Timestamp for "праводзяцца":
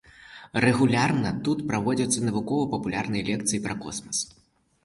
1.71-2.25